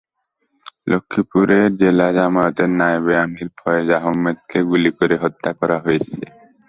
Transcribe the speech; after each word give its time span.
লক্ষ্মীপুরে 0.87 1.59
জেলা 1.79 2.07
জামায়াতের 2.17 2.69
নায়েবে 2.79 3.13
আমির 3.23 3.49
ফয়েজ 3.59 3.87
আহমদকে 3.99 4.59
গুলি 4.69 4.91
করে 4.97 5.15
হত্যা 5.23 5.51
করা 5.59 5.77
হয়েছে। 5.85 6.21